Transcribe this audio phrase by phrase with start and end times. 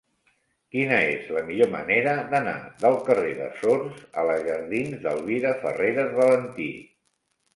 [0.75, 2.55] Quina és la millor manera d'anar
[2.85, 6.69] del carrer de Sors a la jardins d'Elvira Farreras Valentí?